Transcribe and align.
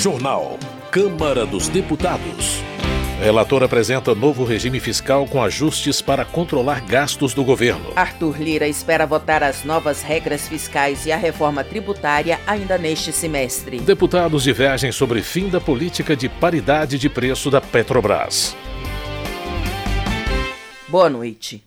Jornal. 0.00 0.58
Câmara 0.90 1.44
dos 1.44 1.68
Deputados. 1.68 2.62
Relator 3.22 3.62
apresenta 3.62 4.14
novo 4.14 4.44
regime 4.44 4.80
fiscal 4.80 5.26
com 5.26 5.42
ajustes 5.42 6.00
para 6.00 6.24
controlar 6.24 6.80
gastos 6.80 7.34
do 7.34 7.44
governo. 7.44 7.92
Arthur 7.94 8.40
Lira 8.40 8.66
espera 8.66 9.04
votar 9.04 9.42
as 9.42 9.62
novas 9.62 10.00
regras 10.00 10.48
fiscais 10.48 11.04
e 11.04 11.12
a 11.12 11.18
reforma 11.18 11.62
tributária 11.62 12.40
ainda 12.46 12.78
neste 12.78 13.12
semestre. 13.12 13.78
Deputados 13.80 14.42
divergem 14.42 14.90
sobre 14.90 15.20
fim 15.20 15.50
da 15.50 15.60
política 15.60 16.16
de 16.16 16.30
paridade 16.30 16.98
de 16.98 17.10
preço 17.10 17.50
da 17.50 17.60
Petrobras. 17.60 18.56
Boa 20.88 21.10
noite. 21.10 21.62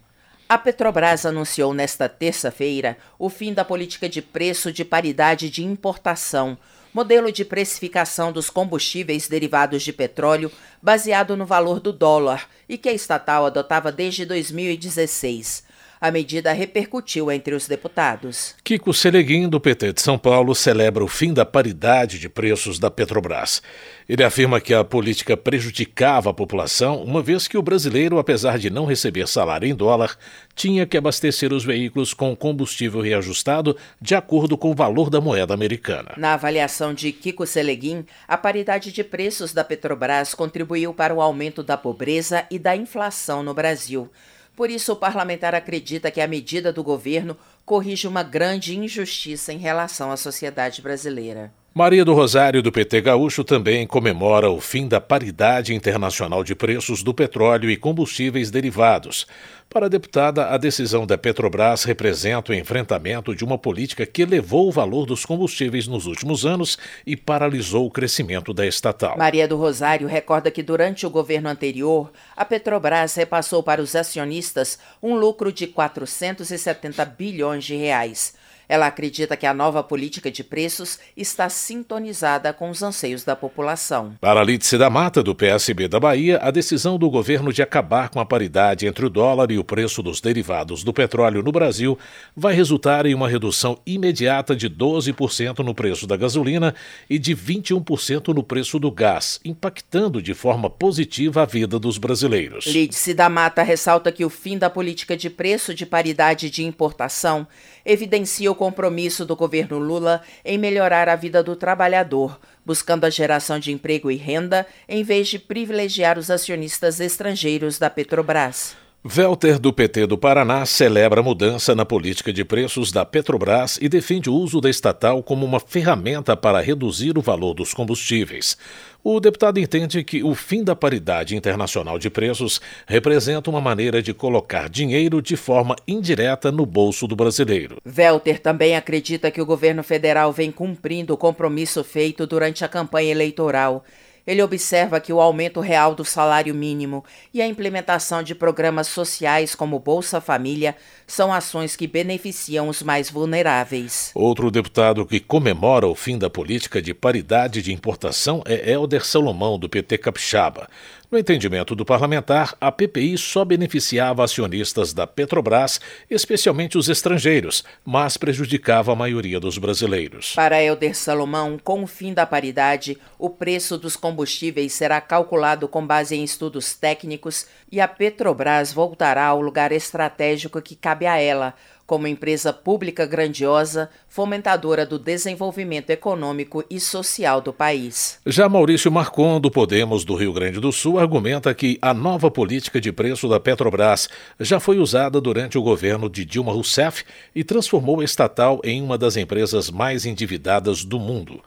A 0.50 0.58
Petrobras 0.58 1.24
anunciou 1.24 1.72
nesta 1.72 2.10
terça-feira 2.10 2.98
o 3.20 3.30
fim 3.30 3.54
da 3.54 3.64
política 3.64 4.10
de 4.10 4.24
preço 4.24 4.72
de 4.72 4.84
paridade 4.84 5.52
de 5.52 5.64
importação 5.64 6.58
modelo 6.94 7.32
de 7.32 7.44
precificação 7.44 8.32
dos 8.32 8.50
combustíveis 8.50 9.28
derivados 9.28 9.82
de 9.84 9.92
petróleo 9.92 10.52
baseado 10.82 11.36
no 11.36 11.46
valor 11.46 11.80
do 11.80 11.92
dólar 11.92 12.48
e 12.70 12.78
que 12.78 12.90
a 12.90 12.94
estatal 12.94 13.46
adotava 13.46 13.92
desde 13.92 14.26
2016. 14.26 15.73
A 16.04 16.12
medida 16.12 16.52
repercutiu 16.52 17.32
entre 17.32 17.56
os 17.56 17.66
deputados. 17.66 18.56
Kiko 18.62 18.94
Seleguin, 18.94 19.48
do 19.48 19.58
PT 19.58 19.94
de 19.94 20.02
São 20.02 20.18
Paulo, 20.18 20.54
celebra 20.54 21.02
o 21.02 21.08
fim 21.08 21.34
da 21.34 21.46
paridade 21.46 22.20
de 22.20 22.28
preços 22.28 22.78
da 22.78 22.92
Petrobras. 22.92 23.62
Ele 24.10 24.22
afirma 24.22 24.60
que 24.60 24.74
a 24.74 24.84
política 24.84 25.38
prejudicava 25.38 26.30
a 26.30 26.34
população, 26.34 27.02
uma 27.02 27.22
vez 27.22 27.48
que 27.48 27.58
o 27.58 27.62
brasileiro, 27.62 28.20
apesar 28.20 28.60
de 28.60 28.70
não 28.70 28.86
receber 28.86 29.30
salário 29.30 29.66
em 29.66 29.74
dólar, 29.74 30.18
tinha 30.54 30.86
que 30.86 30.98
abastecer 30.98 31.54
os 31.54 31.64
veículos 31.64 32.14
com 32.14 32.36
combustível 32.36 33.00
reajustado 33.00 33.78
de 34.02 34.14
acordo 34.14 34.58
com 34.58 34.72
o 34.72 34.76
valor 34.76 35.10
da 35.10 35.22
moeda 35.22 35.54
americana. 35.54 36.12
Na 36.18 36.34
avaliação 36.34 36.94
de 36.94 37.14
Kiko 37.14 37.48
Seleguin, 37.48 38.06
a 38.28 38.36
paridade 38.36 38.92
de 38.92 39.06
preços 39.06 39.54
da 39.54 39.64
Petrobras 39.64 40.34
contribuiu 40.34 40.94
para 40.94 41.14
o 41.14 41.22
aumento 41.22 41.64
da 41.64 41.78
pobreza 41.78 42.46
e 42.52 42.60
da 42.60 42.76
inflação 42.76 43.42
no 43.42 43.54
Brasil. 43.54 44.12
Por 44.56 44.70
isso, 44.70 44.94
o 44.94 44.96
parlamentar 44.96 45.56
acredita 45.56 46.12
que 46.12 46.22
a 46.22 46.28
medida 46.28 46.72
do 46.72 46.84
governo 46.84 47.36
corrige 47.66 48.08
uma 48.08 48.22
grande 48.22 48.78
injustiça 48.78 49.52
em 49.52 49.58
relação 49.58 50.12
à 50.12 50.18
sociedade 50.18 50.82
brasileira. 50.82 51.52
Maria 51.76 52.06
do 52.06 52.14
Rosário, 52.14 52.62
do 52.62 52.72
PT 52.72 53.02
Gaúcho, 53.02 53.44
também 53.44 53.88
comemora 53.88 54.48
o 54.48 54.62
fim 54.62 54.88
da 54.88 55.02
paridade 55.02 55.74
internacional 55.74 56.44
de 56.44 56.54
preços 56.54 57.02
do 57.02 57.16
petróleo 57.16 57.68
e 57.68 57.76
combustíveis 57.76 58.52
derivados. 58.52 59.26
Para 59.68 59.88
a 59.88 59.90
deputada, 59.90 60.50
a 60.50 60.58
decisão 60.58 61.08
da 61.08 61.18
Petrobras 61.18 61.84
representa 61.84 62.52
o 62.52 62.56
enfrentamento 62.56 63.36
de 63.36 63.44
uma 63.44 63.58
política 63.58 64.06
que 64.06 64.22
elevou 64.22 64.68
o 64.68 64.72
valor 64.72 65.08
dos 65.08 65.26
combustíveis 65.26 65.88
nos 65.88 66.06
últimos 66.06 66.46
anos 66.46 66.78
e 67.08 67.18
paralisou 67.18 67.88
o 67.88 67.92
crescimento 67.92 68.54
da 68.54 68.68
estatal. 68.68 69.18
Maria 69.18 69.48
do 69.48 69.58
Rosário 69.58 70.08
recorda 70.08 70.52
que 70.52 70.62
durante 70.62 71.08
o 71.08 71.10
governo 71.10 71.50
anterior, 71.50 72.12
a 72.38 72.46
Petrobras 72.46 73.16
repassou 73.16 73.64
para 73.64 73.82
os 73.82 73.96
acionistas 73.96 74.78
um 75.02 75.16
lucro 75.16 75.52
de 75.52 75.66
470 75.66 77.04
bilhões 77.04 77.64
de 77.64 77.76
reais. 77.76 78.43
Ela 78.74 78.88
acredita 78.88 79.38
que 79.38 79.46
a 79.46 79.54
nova 79.54 79.84
política 79.84 80.32
de 80.32 80.44
preços 80.44 80.98
está 81.16 81.48
sintonizada 81.48 82.52
com 82.52 82.72
os 82.72 82.82
anseios 82.82 83.24
da 83.24 83.36
população. 83.36 84.16
Para 84.20 84.44
Lídice 84.44 84.80
da 84.80 84.90
Mata, 84.90 85.22
do 85.22 85.36
PSB 85.36 85.88
da 85.88 86.00
Bahia, 86.00 86.40
a 86.42 86.50
decisão 86.50 86.98
do 86.98 87.08
governo 87.08 87.54
de 87.54 87.62
acabar 87.62 88.10
com 88.10 88.20
a 88.20 88.26
paridade 88.26 88.88
entre 88.88 89.06
o 89.06 89.12
dólar 89.12 89.52
e 89.52 89.60
o 89.60 89.64
preço 89.64 90.02
dos 90.02 90.20
derivados 90.20 90.84
do 90.84 90.92
petróleo 90.92 91.44
no 91.44 91.52
Brasil 91.52 92.00
vai 92.36 92.56
resultar 92.56 93.06
em 93.06 93.14
uma 93.14 93.30
redução 93.30 93.78
imediata 93.86 94.56
de 94.56 94.68
12% 94.68 95.60
no 95.60 95.76
preço 95.76 96.08
da 96.08 96.18
gasolina 96.18 96.74
e 97.08 97.20
de 97.20 97.36
21% 97.36 98.30
no 98.30 98.42
preço 98.42 98.80
do 98.80 98.90
gás, 98.90 99.40
impactando 99.46 100.20
de 100.20 100.34
forma 100.34 100.68
positiva 100.68 101.44
a 101.44 101.46
vida 101.46 101.78
dos 101.78 102.00
brasileiros. 102.00 102.66
Lídice 102.66 103.14
da 103.14 103.30
Mata 103.30 103.62
ressalta 103.62 104.12
que 104.12 104.26
o 104.26 104.32
fim 104.32 104.58
da 104.58 104.68
política 104.68 105.16
de 105.16 105.30
preço 105.30 105.76
de 105.76 105.86
paridade 105.86 106.50
de 106.50 106.64
importação 106.64 107.48
evidencia 107.86 108.52
o 108.52 108.56
compromisso 108.56 109.26
do 109.26 109.36
governo 109.36 109.78
Lula 109.78 110.22
em 110.44 110.58
melhorar 110.58 111.10
a 111.10 111.16
vida 111.16 111.44
do 111.44 111.56
trabalhador, 111.56 112.40
buscando 112.66 113.06
a 113.06 113.10
geração 113.10 113.60
de 113.60 113.72
emprego 113.72 114.12
e 114.12 114.16
renda, 114.16 114.66
em 114.88 115.04
vez 115.04 115.28
de 115.28 115.40
privilegiar 115.40 116.18
os 116.18 116.30
acionistas 116.30 117.00
estrangeiros 117.00 117.80
da 117.80 117.90
Petrobras. 117.90 118.83
Welter, 119.06 119.60
do 119.60 119.74
PT 119.74 120.08
do 120.08 120.18
Paraná, 120.18 120.66
celebra 120.66 121.20
a 121.20 121.24
mudança 121.24 121.76
na 121.76 121.84
política 121.84 122.32
de 122.32 122.46
preços 122.46 122.90
da 122.90 123.04
Petrobras 123.04 123.78
e 123.82 123.90
defende 123.90 124.30
o 124.30 124.34
uso 124.34 124.62
da 124.62 124.70
estatal 124.70 125.22
como 125.22 125.46
uma 125.46 125.60
ferramenta 125.60 126.38
para 126.38 126.62
reduzir 126.62 127.18
o 127.18 127.22
valor 127.22 127.54
dos 127.54 127.74
combustíveis. 127.74 128.58
O 129.04 129.20
deputado 129.20 129.60
entende 129.60 130.06
que 130.06 130.24
o 130.24 130.34
fim 130.34 130.64
da 130.64 130.74
paridade 130.74 131.36
internacional 131.36 132.00
de 132.00 132.10
preços 132.10 132.62
representa 132.88 133.50
uma 133.50 133.60
maneira 133.60 134.02
de 134.02 134.14
colocar 134.14 134.70
dinheiro 134.70 135.22
de 135.22 135.36
forma 135.36 135.76
indireta 135.86 136.50
no 136.50 136.66
bolso 136.66 137.06
do 137.06 137.14
brasileiro. 137.14 137.80
Welter 137.86 138.40
também 138.40 138.74
acredita 138.78 139.30
que 139.30 139.42
o 139.42 139.46
governo 139.46 139.84
federal 139.84 140.32
vem 140.32 140.50
cumprindo 140.50 141.14
o 141.14 141.18
compromisso 141.18 141.84
feito 141.84 142.26
durante 142.26 142.64
a 142.64 142.70
campanha 142.70 143.12
eleitoral 143.12 143.84
ele 144.26 144.42
observa 144.42 145.00
que 145.00 145.12
o 145.12 145.20
aumento 145.20 145.60
real 145.60 145.94
do 145.94 146.06
salário 146.06 146.56
mínimo 146.56 147.04
e 147.34 147.42
a 147.42 147.48
implementação 147.48 148.24
de 148.24 148.34
programas 148.34 148.88
sociais 148.88 149.54
como 149.54 149.80
Bolsa 149.80 150.22
Família 150.22 150.76
são 151.06 151.34
ações 151.34 151.76
que 151.76 151.88
beneficiam 151.88 152.70
os 152.70 152.82
mais 152.82 153.10
vulneráveis. 153.10 154.12
Outro 154.16 154.50
deputado 154.50 155.06
que 155.06 155.20
comemora 155.20 155.88
o 155.88 155.96
fim 155.96 156.18
da 156.18 156.30
política 156.30 156.82
de 156.82 156.94
paridade 156.94 157.62
de 157.62 157.74
importação 157.74 158.42
é 158.46 158.72
Helder 158.72 159.06
Salomão, 159.06 159.60
do 159.60 159.68
PT 159.68 159.98
Capixaba. 159.98 160.70
No 161.14 161.20
entendimento 161.20 161.76
do 161.76 161.86
parlamentar, 161.86 162.56
a 162.60 162.72
PPI 162.72 163.20
só 163.20 163.46
beneficiava 163.46 164.24
acionistas 164.24 164.94
da 164.94 165.06
Petrobras, 165.06 165.80
especialmente 166.10 166.76
os 166.76 166.90
estrangeiros, 166.90 167.64
mas 167.86 168.18
prejudicava 168.18 168.92
a 168.92 168.96
maioria 168.96 169.40
dos 169.40 169.60
brasileiros. 169.60 170.34
Para 170.34 170.60
Helder 170.60 170.98
Salomão, 170.98 171.60
com 171.64 171.84
o 171.84 171.88
fim 171.88 172.16
da 172.16 172.26
paridade, 172.26 172.98
o 173.20 173.30
preço 173.30 173.78
dos 173.78 173.96
combustíveis 173.96 174.74
será 174.74 175.00
calculado 175.00 175.68
com 175.68 175.86
base 175.86 176.16
em 176.16 176.24
estudos 176.24 176.74
técnicos 176.74 177.46
e 177.72 177.80
a 177.80 177.88
Petrobras 177.88 178.74
voltará 178.74 179.28
ao 179.28 179.40
lugar 179.40 179.72
estratégico 179.72 180.60
que 180.64 180.76
cabe 180.76 181.06
a 181.06 181.20
ela 181.20 181.54
como 181.94 182.08
empresa 182.08 182.52
pública 182.52 183.06
grandiosa, 183.06 183.88
fomentadora 184.10 184.84
do 184.84 184.98
desenvolvimento 184.98 185.92
econômico 185.92 186.66
e 186.68 186.80
social 186.80 187.40
do 187.40 187.54
país. 187.54 188.18
Já 188.26 188.50
Maurício 188.50 188.92
Marcon, 188.92 189.40
do 189.40 189.52
Podemos 189.52 190.04
do 190.04 190.16
Rio 190.16 190.34
Grande 190.34 190.60
do 190.60 190.72
Sul, 190.72 190.98
argumenta 190.98 191.54
que 191.54 191.78
a 191.80 191.94
nova 191.94 192.32
política 192.32 192.82
de 192.82 192.92
preço 192.92 193.30
da 193.30 193.40
Petrobras 193.40 194.10
já 194.40 194.60
foi 194.60 194.80
usada 194.80 195.22
durante 195.22 195.56
o 195.56 195.62
governo 195.62 196.10
de 196.10 196.26
Dilma 196.26 196.52
Rousseff 196.52 197.04
e 197.36 197.44
transformou 197.44 198.02
a 198.02 198.04
estatal 198.04 198.60
em 198.64 198.82
uma 198.82 198.98
das 198.98 199.16
empresas 199.16 199.70
mais 199.70 200.04
endividadas 200.04 200.84
do 200.84 200.98
mundo. 200.98 201.44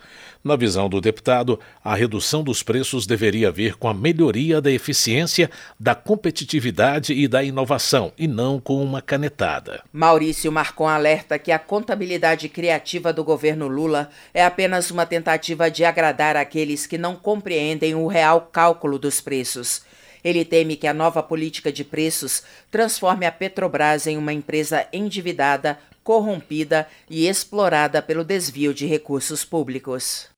Na 0.47 0.55
visão 0.55 0.89
do 0.89 1.01
deputado, 1.01 1.59
a 1.83 1.97
redução 1.97 2.45
dos 2.45 2.63
preços 2.63 3.05
deveria 3.05 3.51
vir 3.51 3.75
com 3.75 3.89
a 3.89 3.93
melhoria 3.93 4.61
da 4.61 4.71
eficiência, 4.71 5.51
da 5.77 5.93
competitividade 5.93 7.13
e 7.13 7.27
da 7.27 7.43
inovação, 7.43 8.13
e 8.17 8.29
não 8.29 8.61
com 8.61 8.81
uma 8.81 9.03
canetada. 9.03 9.83
Maurício 9.93 10.53
Marcon 10.53 10.87
alerta 10.87 11.37
que 11.37 11.51
a 11.51 11.59
contabilidade 11.59 12.49
criativa 12.49 13.13
do 13.13 13.25
governo 13.25 13.67
Lula 13.67 14.09
é 14.33 14.45
apenas 14.45 14.89
uma 14.93 15.05
tentativa 15.05 15.69
de 15.69 15.85
agradar 15.85 16.37
aqueles 16.37 16.87
que 16.87 16.97
não 16.97 17.17
compreendem 17.17 17.97
o 17.97 18.07
real 18.07 18.43
cálculo 18.43 19.01
dos 19.01 19.21
preços. 19.21 19.83
Ele 20.23 20.45
teme 20.45 20.77
que 20.77 20.87
a 20.87 20.95
nova 20.95 21.25
política 21.25 21.73
de 21.73 21.83
preços 21.83 22.45
transforme 22.71 23.27
a 23.27 23.33
Petrobras 23.33 24.07
em 24.07 24.17
uma 24.17 24.33
empresa 24.33 24.87
endividada, 24.93 25.77
corrompida 26.05 26.87
e 27.11 27.27
explorada 27.27 28.01
pelo 28.01 28.23
desvio 28.23 28.73
de 28.73 28.87
recursos 28.87 29.45
públicos. 29.45 30.36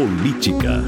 Política. 0.00 0.82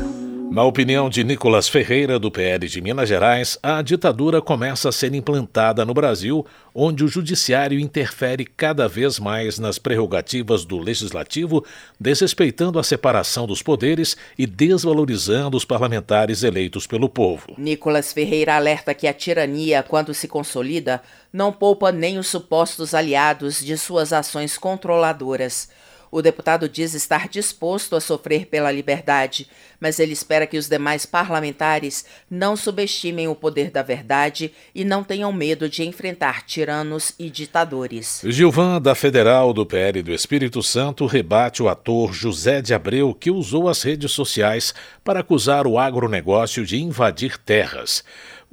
Na 0.50 0.64
opinião 0.64 1.10
de 1.10 1.22
Nicolas 1.22 1.68
Ferreira, 1.68 2.18
do 2.18 2.30
PL 2.30 2.66
de 2.66 2.80
Minas 2.80 3.06
Gerais, 3.06 3.58
a 3.62 3.82
ditadura 3.82 4.40
começa 4.40 4.88
a 4.88 4.92
ser 4.92 5.14
implantada 5.14 5.84
no 5.84 5.92
Brasil, 5.92 6.46
onde 6.74 7.04
o 7.04 7.08
judiciário 7.08 7.78
interfere 7.78 8.46
cada 8.46 8.88
vez 8.88 9.18
mais 9.18 9.58
nas 9.58 9.78
prerrogativas 9.78 10.64
do 10.64 10.78
legislativo, 10.78 11.62
desrespeitando 12.00 12.78
a 12.78 12.82
separação 12.82 13.46
dos 13.46 13.60
poderes 13.60 14.16
e 14.38 14.46
desvalorizando 14.46 15.58
os 15.58 15.64
parlamentares 15.66 16.42
eleitos 16.42 16.86
pelo 16.86 17.06
povo. 17.06 17.52
Nicolas 17.58 18.14
Ferreira 18.14 18.56
alerta 18.56 18.94
que 18.94 19.06
a 19.06 19.12
tirania, 19.12 19.82
quando 19.82 20.14
se 20.14 20.26
consolida, 20.26 21.02
não 21.30 21.52
poupa 21.52 21.92
nem 21.92 22.16
os 22.16 22.28
supostos 22.28 22.94
aliados 22.94 23.62
de 23.62 23.76
suas 23.76 24.10
ações 24.10 24.56
controladoras. 24.56 25.68
O 26.14 26.20
deputado 26.20 26.68
diz 26.68 26.92
estar 26.92 27.26
disposto 27.26 27.96
a 27.96 28.00
sofrer 28.00 28.44
pela 28.44 28.70
liberdade, 28.70 29.48
mas 29.80 29.98
ele 29.98 30.12
espera 30.12 30.46
que 30.46 30.58
os 30.58 30.68
demais 30.68 31.06
parlamentares 31.06 32.04
não 32.30 32.54
subestimem 32.54 33.28
o 33.28 33.34
poder 33.34 33.70
da 33.70 33.82
verdade 33.82 34.52
e 34.74 34.84
não 34.84 35.02
tenham 35.02 35.32
medo 35.32 35.70
de 35.70 35.82
enfrentar 35.84 36.42
tiranos 36.44 37.14
e 37.18 37.30
ditadores. 37.30 38.20
Gilvan, 38.26 38.78
da 38.78 38.94
Federal 38.94 39.54
do 39.54 39.64
PL 39.64 40.02
do 40.02 40.12
Espírito 40.12 40.62
Santo, 40.62 41.06
rebate 41.06 41.62
o 41.62 41.68
ator 41.70 42.12
José 42.12 42.60
de 42.60 42.74
Abreu, 42.74 43.14
que 43.14 43.30
usou 43.30 43.66
as 43.66 43.82
redes 43.82 44.12
sociais 44.12 44.74
para 45.02 45.20
acusar 45.20 45.66
o 45.66 45.78
agronegócio 45.78 46.66
de 46.66 46.76
invadir 46.76 47.38
terras. 47.38 48.04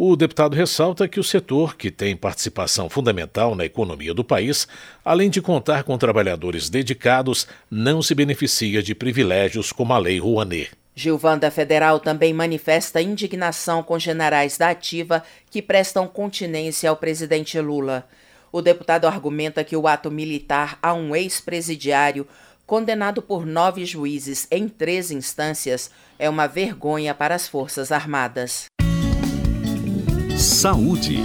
O 0.01 0.15
deputado 0.15 0.55
ressalta 0.55 1.09
que 1.09 1.19
o 1.19 1.23
setor, 1.25 1.75
que 1.75 1.91
tem 1.91 2.15
participação 2.15 2.89
fundamental 2.89 3.53
na 3.53 3.65
economia 3.65 4.13
do 4.13 4.23
país, 4.23 4.65
além 5.03 5.29
de 5.29 5.41
contar 5.41 5.83
com 5.83 5.97
trabalhadores 5.97 6.69
dedicados, 6.69 7.45
não 7.69 8.01
se 8.01 8.15
beneficia 8.15 8.81
de 8.81 8.95
privilégios 8.95 9.73
como 9.73 9.91
a 9.91 9.97
Lei 9.97 10.17
Rouanet. 10.17 10.71
Gilvanda 10.95 11.51
Federal 11.51 11.99
também 11.99 12.33
manifesta 12.33 13.01
indignação 13.01 13.83
com 13.83 13.99
generais 13.99 14.57
da 14.57 14.69
ativa 14.69 15.21
que 15.51 15.61
prestam 15.61 16.07
continência 16.07 16.89
ao 16.89 16.95
presidente 16.95 17.59
Lula. 17.59 18.07
O 18.53 18.61
deputado 18.61 19.05
argumenta 19.05 19.65
que 19.65 19.75
o 19.75 19.85
ato 19.85 20.09
militar 20.09 20.79
a 20.81 20.93
um 20.93 21.13
ex-presidiário, 21.13 22.25
condenado 22.65 23.21
por 23.21 23.45
nove 23.45 23.83
juízes 23.83 24.47
em 24.49 24.69
três 24.69 25.11
instâncias, 25.11 25.91
é 26.17 26.29
uma 26.29 26.47
vergonha 26.47 27.13
para 27.13 27.35
as 27.35 27.49
Forças 27.49 27.91
Armadas. 27.91 28.69
Saúde. 30.39 31.17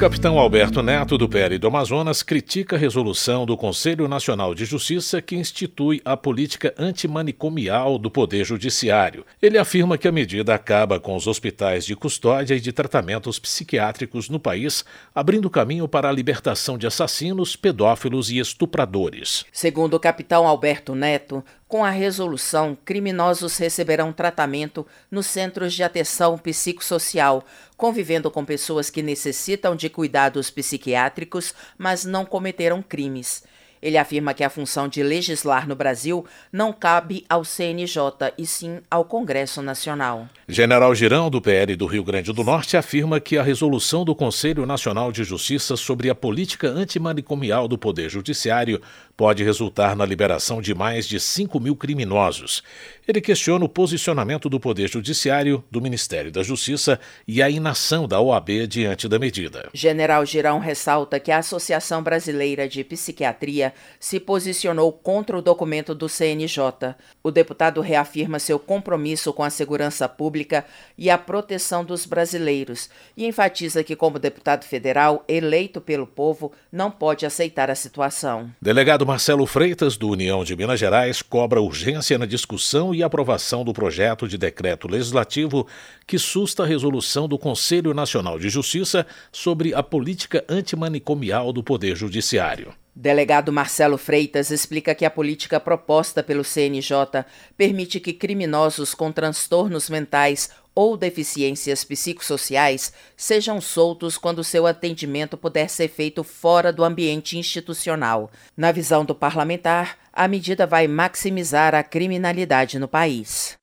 Capitão 0.00 0.38
Alberto 0.38 0.82
Neto, 0.82 1.18
do 1.18 1.28
PL 1.28 1.58
do 1.58 1.66
Amazonas, 1.66 2.22
critica 2.22 2.74
a 2.74 2.78
resolução 2.78 3.44
do 3.44 3.54
Conselho 3.54 4.08
Nacional 4.08 4.54
de 4.54 4.64
Justiça 4.64 5.20
que 5.20 5.36
institui 5.36 6.00
a 6.02 6.16
política 6.16 6.74
antimanicomial 6.78 7.98
do 7.98 8.10
Poder 8.10 8.42
Judiciário. 8.42 9.26
Ele 9.42 9.58
afirma 9.58 9.98
que 9.98 10.08
a 10.08 10.12
medida 10.12 10.54
acaba 10.54 10.98
com 10.98 11.14
os 11.14 11.26
hospitais 11.26 11.84
de 11.84 11.94
custódia 11.94 12.54
e 12.54 12.60
de 12.60 12.72
tratamentos 12.72 13.38
psiquiátricos 13.38 14.30
no 14.30 14.40
país, 14.40 14.82
abrindo 15.14 15.50
caminho 15.50 15.86
para 15.86 16.08
a 16.08 16.12
libertação 16.12 16.78
de 16.78 16.86
assassinos, 16.86 17.54
pedófilos 17.54 18.30
e 18.30 18.38
estupradores. 18.38 19.44
Segundo 19.52 19.92
o 19.92 20.00
capitão 20.00 20.46
Alberto 20.46 20.94
Neto, 20.94 21.44
com 21.70 21.84
a 21.84 21.90
resolução, 21.90 22.76
criminosos 22.84 23.56
receberão 23.56 24.12
tratamento 24.12 24.84
nos 25.08 25.26
centros 25.26 25.72
de 25.72 25.84
atenção 25.84 26.36
psicossocial, 26.36 27.44
convivendo 27.76 28.28
com 28.28 28.44
pessoas 28.44 28.90
que 28.90 29.04
necessitam 29.04 29.76
de 29.76 29.88
cuidados 29.88 30.50
psiquiátricos, 30.50 31.54
mas 31.78 32.04
não 32.04 32.26
cometeram 32.26 32.82
crimes. 32.82 33.44
Ele 33.82 33.96
afirma 33.96 34.34
que 34.34 34.44
a 34.44 34.50
função 34.50 34.88
de 34.88 35.02
legislar 35.02 35.66
no 35.66 35.74
Brasil 35.74 36.24
não 36.52 36.72
cabe 36.72 37.24
ao 37.28 37.44
CNJ 37.44 38.34
e 38.36 38.46
sim 38.46 38.80
ao 38.90 39.04
Congresso 39.04 39.62
Nacional. 39.62 40.28
General 40.46 40.94
Girão, 40.94 41.30
do 41.30 41.40
PL 41.40 41.74
do 41.76 41.86
Rio 41.86 42.04
Grande 42.04 42.32
do 42.32 42.44
Norte, 42.44 42.76
afirma 42.76 43.20
que 43.20 43.38
a 43.38 43.42
resolução 43.42 44.04
do 44.04 44.14
Conselho 44.14 44.66
Nacional 44.66 45.10
de 45.10 45.24
Justiça 45.24 45.76
sobre 45.76 46.10
a 46.10 46.14
política 46.14 46.68
antimanicomial 46.68 47.66
do 47.66 47.78
Poder 47.78 48.10
Judiciário 48.10 48.82
pode 49.20 49.44
resultar 49.44 49.94
na 49.94 50.06
liberação 50.06 50.62
de 50.62 50.74
mais 50.74 51.06
de 51.06 51.20
5 51.20 51.60
mil 51.60 51.76
criminosos. 51.76 52.62
Ele 53.06 53.20
questiona 53.20 53.62
o 53.62 53.68
posicionamento 53.68 54.48
do 54.48 54.58
Poder 54.58 54.88
Judiciário, 54.88 55.62
do 55.70 55.78
Ministério 55.78 56.32
da 56.32 56.42
Justiça 56.42 56.98
e 57.28 57.42
a 57.42 57.50
inação 57.50 58.08
da 58.08 58.18
OAB 58.18 58.66
diante 58.66 59.06
da 59.06 59.18
medida. 59.18 59.68
General 59.74 60.24
Girão 60.24 60.58
ressalta 60.58 61.20
que 61.20 61.30
a 61.30 61.36
Associação 61.36 62.02
Brasileira 62.02 62.66
de 62.66 62.82
Psiquiatria 62.82 63.74
se 63.98 64.18
posicionou 64.18 64.90
contra 64.90 65.36
o 65.36 65.42
documento 65.42 65.94
do 65.94 66.08
CNJ. 66.08 66.94
O 67.22 67.30
deputado 67.30 67.82
reafirma 67.82 68.38
seu 68.38 68.58
compromisso 68.58 69.34
com 69.34 69.42
a 69.42 69.50
segurança 69.50 70.08
pública 70.08 70.64
e 70.96 71.10
a 71.10 71.18
proteção 71.18 71.84
dos 71.84 72.06
brasileiros 72.06 72.88
e 73.14 73.26
enfatiza 73.26 73.84
que, 73.84 73.94
como 73.94 74.18
deputado 74.18 74.64
federal 74.64 75.24
eleito 75.28 75.78
pelo 75.78 76.06
povo, 76.06 76.52
não 76.72 76.90
pode 76.90 77.26
aceitar 77.26 77.70
a 77.70 77.74
situação. 77.74 78.50
Delegado 78.62 79.09
Marcelo 79.10 79.44
Freitas, 79.44 79.96
do 79.96 80.08
União 80.08 80.44
de 80.44 80.54
Minas 80.54 80.78
Gerais, 80.78 81.20
cobra 81.20 81.60
urgência 81.60 82.16
na 82.16 82.26
discussão 82.26 82.94
e 82.94 83.02
aprovação 83.02 83.64
do 83.64 83.72
projeto 83.72 84.28
de 84.28 84.38
decreto 84.38 84.86
legislativo 84.86 85.66
que 86.06 86.16
susta 86.16 86.62
a 86.62 86.66
resolução 86.66 87.26
do 87.26 87.36
Conselho 87.36 87.92
Nacional 87.92 88.38
de 88.38 88.48
Justiça 88.48 89.04
sobre 89.32 89.74
a 89.74 89.82
política 89.82 90.44
antimanicomial 90.48 91.52
do 91.52 91.60
Poder 91.60 91.96
Judiciário. 91.96 92.72
Delegado 92.94 93.52
Marcelo 93.52 93.96
Freitas 93.96 94.50
explica 94.50 94.94
que 94.94 95.04
a 95.04 95.10
política 95.10 95.60
proposta 95.60 96.22
pelo 96.22 96.44
CNJ 96.44 97.24
permite 97.56 98.00
que 98.00 98.12
criminosos 98.12 98.94
com 98.94 99.12
transtornos 99.12 99.88
mentais 99.88 100.50
ou 100.74 100.96
deficiências 100.96 101.84
psicossociais 101.84 102.92
sejam 103.16 103.60
soltos 103.60 104.18
quando 104.18 104.44
seu 104.44 104.66
atendimento 104.66 105.36
puder 105.36 105.68
ser 105.68 105.88
feito 105.88 106.24
fora 106.24 106.72
do 106.72 106.84
ambiente 106.84 107.38
institucional. 107.38 108.30
Na 108.56 108.72
visão 108.72 109.04
do 109.04 109.14
parlamentar, 109.14 109.96
a 110.12 110.26
medida 110.26 110.66
vai 110.66 110.88
maximizar 110.88 111.74
a 111.74 111.82
criminalidade 111.82 112.78
no 112.78 112.88
país. 112.88 113.56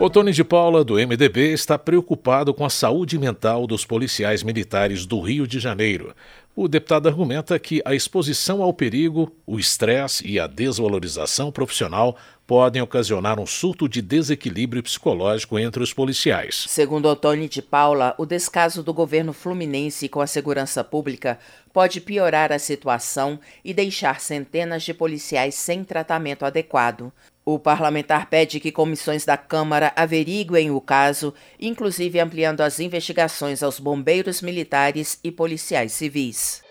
Otone 0.00 0.30
de 0.30 0.44
Paula, 0.44 0.84
do 0.84 0.94
MDB, 0.94 1.52
está 1.52 1.76
preocupado 1.76 2.54
com 2.54 2.64
a 2.64 2.70
saúde 2.70 3.18
mental 3.18 3.66
dos 3.66 3.84
policiais 3.84 4.44
militares 4.44 5.04
do 5.04 5.20
Rio 5.20 5.44
de 5.44 5.58
Janeiro. 5.58 6.14
O 6.60 6.66
deputado 6.66 7.06
argumenta 7.06 7.56
que 7.56 7.80
a 7.84 7.94
exposição 7.94 8.64
ao 8.64 8.74
perigo, 8.74 9.30
o 9.46 9.60
estresse 9.60 10.26
e 10.26 10.40
a 10.40 10.48
desvalorização 10.48 11.52
profissional 11.52 12.16
podem 12.48 12.82
ocasionar 12.82 13.38
um 13.38 13.46
surto 13.46 13.88
de 13.88 14.02
desequilíbrio 14.02 14.82
psicológico 14.82 15.56
entre 15.56 15.80
os 15.80 15.92
policiais. 15.92 16.64
Segundo 16.66 17.06
Otone 17.06 17.48
de 17.48 17.62
Paula, 17.62 18.12
o 18.18 18.26
descaso 18.26 18.82
do 18.82 18.92
governo 18.92 19.32
fluminense 19.32 20.08
com 20.08 20.20
a 20.20 20.26
segurança 20.26 20.82
pública 20.82 21.38
pode 21.72 22.00
piorar 22.00 22.50
a 22.50 22.58
situação 22.58 23.38
e 23.64 23.72
deixar 23.72 24.20
centenas 24.20 24.82
de 24.82 24.92
policiais 24.92 25.54
sem 25.54 25.84
tratamento 25.84 26.44
adequado. 26.44 27.12
O 27.50 27.58
parlamentar 27.58 28.28
pede 28.28 28.60
que 28.60 28.70
comissões 28.70 29.24
da 29.24 29.34
Câmara 29.34 29.90
averiguem 29.96 30.70
o 30.70 30.82
caso, 30.82 31.32
inclusive 31.58 32.20
ampliando 32.20 32.60
as 32.60 32.78
investigações 32.78 33.62
aos 33.62 33.80
bombeiros 33.80 34.42
militares 34.42 35.18
e 35.24 35.32
policiais 35.32 35.92
civis. 35.92 36.62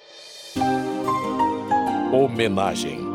Homenagem 2.14 3.07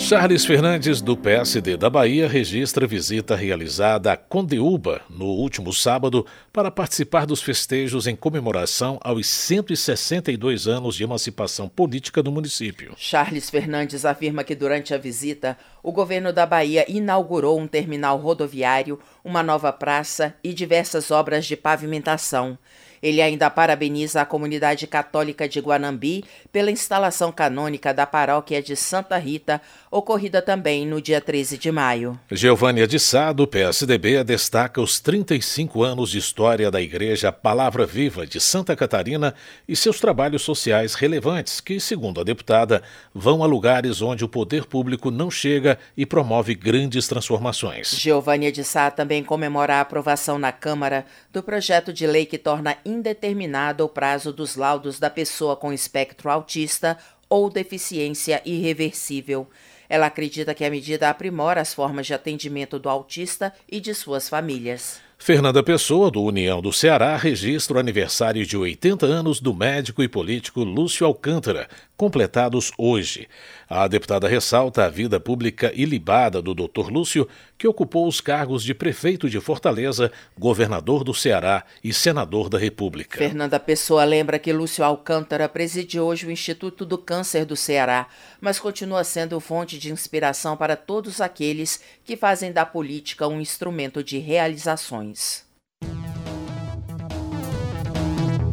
Charles 0.00 0.46
Fernandes, 0.46 1.02
do 1.02 1.14
PSD 1.14 1.76
da 1.76 1.90
Bahia, 1.90 2.26
registra 2.26 2.86
visita 2.86 3.36
realizada 3.36 4.10
a 4.10 4.16
Condeúba 4.16 5.02
no 5.10 5.26
último 5.26 5.72
sábado 5.74 6.26
para 6.50 6.70
participar 6.70 7.26
dos 7.26 7.42
festejos 7.42 8.06
em 8.06 8.16
comemoração 8.16 8.98
aos 9.04 9.28
162 9.28 10.66
anos 10.66 10.96
de 10.96 11.04
emancipação 11.04 11.68
política 11.68 12.22
do 12.22 12.32
município. 12.32 12.94
Charles 12.96 13.50
Fernandes 13.50 14.04
afirma 14.04 14.42
que 14.42 14.54
durante 14.54 14.94
a 14.94 14.98
visita, 14.98 15.56
o 15.82 15.92
governo 15.92 16.32
da 16.32 16.46
Bahia 16.46 16.84
inaugurou 16.88 17.60
um 17.60 17.68
terminal 17.68 18.16
rodoviário, 18.16 18.98
uma 19.22 19.42
nova 19.42 19.70
praça 19.70 20.34
e 20.42 20.54
diversas 20.54 21.10
obras 21.10 21.44
de 21.44 21.56
pavimentação. 21.56 22.58
Ele 23.02 23.22
ainda 23.22 23.48
parabeniza 23.48 24.20
a 24.20 24.26
comunidade 24.26 24.86
católica 24.86 25.48
de 25.48 25.58
Guanambi 25.60 26.24
pela 26.52 26.70
instalação 26.70 27.32
canônica 27.32 27.94
da 27.94 28.06
paróquia 28.06 28.62
de 28.62 28.76
Santa 28.76 29.16
Rita, 29.16 29.60
ocorrida 29.90 30.42
também 30.42 30.86
no 30.86 31.00
dia 31.00 31.20
13 31.20 31.56
de 31.56 31.72
maio. 31.72 32.18
Giovânia 32.30 32.86
de 32.86 32.98
Sá, 32.98 33.32
do 33.32 33.46
PSDB, 33.46 34.22
destaca 34.22 34.80
os 34.80 35.00
35 35.00 35.82
anos 35.82 36.10
de 36.10 36.18
história 36.18 36.70
da 36.70 36.80
Igreja 36.80 37.32
Palavra 37.32 37.86
Viva 37.86 38.26
de 38.26 38.40
Santa 38.40 38.76
Catarina 38.76 39.34
e 39.66 39.74
seus 39.74 39.98
trabalhos 39.98 40.42
sociais 40.42 40.94
relevantes 40.94 41.60
que, 41.60 41.80
segundo 41.80 42.20
a 42.20 42.24
deputada, 42.24 42.82
vão 43.14 43.42
a 43.42 43.46
lugares 43.46 44.02
onde 44.02 44.24
o 44.24 44.28
poder 44.28 44.66
público 44.66 45.10
não 45.10 45.30
chega 45.30 45.78
e 45.96 46.04
promove 46.04 46.54
grandes 46.54 47.08
transformações. 47.08 47.90
Giovânia 47.96 48.52
de 48.52 48.62
Sá 48.62 48.90
também 48.90 49.24
comemora 49.24 49.76
a 49.76 49.80
aprovação 49.80 50.38
na 50.38 50.52
Câmara 50.52 51.06
do 51.32 51.42
projeto 51.42 51.92
de 51.92 52.06
lei 52.06 52.26
que 52.26 52.38
torna 52.38 52.76
indeterminado 52.90 53.84
o 53.84 53.88
prazo 53.88 54.32
dos 54.32 54.56
laudos 54.56 54.98
da 54.98 55.08
pessoa 55.08 55.56
com 55.56 55.72
espectro 55.72 56.30
autista 56.30 56.98
ou 57.28 57.48
deficiência 57.48 58.42
irreversível. 58.44 59.46
Ela 59.88 60.06
acredita 60.06 60.54
que 60.54 60.64
a 60.64 60.70
medida 60.70 61.08
aprimora 61.08 61.60
as 61.60 61.72
formas 61.72 62.06
de 62.06 62.14
atendimento 62.14 62.78
do 62.78 62.88
autista 62.88 63.52
e 63.70 63.80
de 63.80 63.94
suas 63.94 64.28
famílias. 64.28 65.00
Fernanda 65.22 65.62
Pessoa, 65.62 66.10
do 66.10 66.22
União 66.22 66.62
do 66.62 66.72
Ceará, 66.72 67.14
registra 67.14 67.76
o 67.76 67.80
aniversário 67.80 68.46
de 68.46 68.56
80 68.56 69.04
anos 69.04 69.38
do 69.38 69.52
médico 69.52 70.02
e 70.02 70.08
político 70.08 70.64
Lúcio 70.64 71.06
Alcântara, 71.06 71.68
completados 71.94 72.72
hoje. 72.78 73.28
A 73.68 73.86
deputada 73.86 74.26
ressalta 74.26 74.86
a 74.86 74.88
vida 74.88 75.20
pública 75.20 75.70
ilibada 75.74 76.40
do 76.40 76.54
Dr. 76.54 76.88
Lúcio, 76.90 77.28
que 77.60 77.68
ocupou 77.68 78.08
os 78.08 78.22
cargos 78.22 78.64
de 78.64 78.72
prefeito 78.72 79.28
de 79.28 79.38
Fortaleza, 79.38 80.10
governador 80.38 81.04
do 81.04 81.12
Ceará 81.12 81.62
e 81.84 81.92
senador 81.92 82.48
da 82.48 82.56
República. 82.56 83.18
Fernanda 83.18 83.60
Pessoa 83.60 84.02
lembra 84.02 84.38
que 84.38 84.50
Lúcio 84.50 84.82
Alcântara 84.82 85.46
preside 85.46 86.00
hoje 86.00 86.26
o 86.26 86.30
Instituto 86.30 86.86
do 86.86 86.96
Câncer 86.96 87.44
do 87.44 87.54
Ceará, 87.54 88.06
mas 88.40 88.58
continua 88.58 89.04
sendo 89.04 89.38
fonte 89.40 89.78
de 89.78 89.92
inspiração 89.92 90.56
para 90.56 90.74
todos 90.74 91.20
aqueles 91.20 91.82
que 92.02 92.16
fazem 92.16 92.50
da 92.50 92.64
política 92.64 93.28
um 93.28 93.38
instrumento 93.38 94.02
de 94.02 94.16
realizações. 94.16 95.44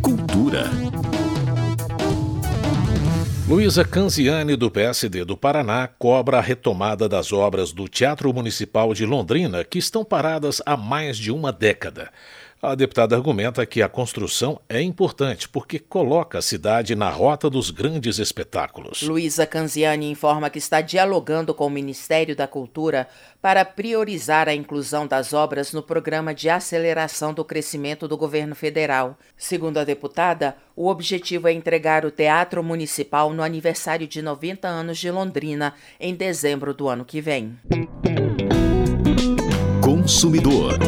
Cultura. 0.02 0.66
Luísa 3.48 3.86
Canziani, 3.86 4.58
do 4.58 4.70
PSD 4.70 5.24
do 5.24 5.38
Paraná, 5.38 5.88
cobra 5.88 6.38
a 6.38 6.42
retomada 6.42 7.08
das 7.08 7.32
obras 7.32 7.72
do 7.72 7.88
Teatro 7.88 8.34
Municipal 8.34 8.94
de 8.94 9.06
Londrina, 9.06 9.63
que 9.63 9.80
estão 9.80 10.04
paradas 10.04 10.62
há 10.66 10.75
mais 10.75 11.18
de 11.18 11.32
uma 11.32 11.54
década. 11.54 12.12
A 12.60 12.74
deputada 12.74 13.16
argumenta 13.16 13.64
que 13.68 13.84
a 13.84 13.90
construção 13.90 14.60
é 14.68 14.82
importante 14.82 15.48
porque 15.48 15.78
coloca 15.78 16.40
a 16.40 16.42
cidade 16.42 16.96
na 16.96 17.08
rota 17.08 17.52
dos 17.52 17.70
grandes 17.70 18.18
espetáculos. 18.18 19.04
Luísa 19.04 19.46
Canziani 19.46 20.10
informa 20.10 20.50
que 20.50 20.58
está 20.58 20.82
dialogando 20.82 21.54
com 21.54 21.68
o 21.68 21.70
Ministério 21.70 22.36
da 22.36 22.48
Cultura 22.48 23.08
para 23.40 23.64
priorizar 23.64 24.50
a 24.50 24.56
inclusão 24.56 25.06
das 25.06 25.34
obras 25.34 25.72
no 25.72 25.84
programa 25.84 26.34
de 26.34 26.50
aceleração 26.50 27.32
do 27.32 27.46
crescimento 27.46 28.08
do 28.08 28.18
governo 28.18 28.56
federal. 28.56 29.20
Segundo 29.38 29.78
a 29.78 29.84
deputada, 29.84 30.58
o 30.76 30.88
objetivo 30.88 31.48
é 31.48 31.54
entregar 31.54 32.06
o 32.06 32.12
Teatro 32.12 32.64
Municipal 32.64 33.32
no 33.34 33.44
aniversário 33.44 34.08
de 34.08 34.24
90 34.24 34.68
anos 34.68 34.98
de 34.98 35.12
Londrina, 35.12 35.76
em 36.00 36.16
dezembro 36.16 36.74
do 36.74 36.90
ano 36.90 37.06
que 37.06 37.22
vem. 37.22 37.56
Consumidor. 39.80 40.80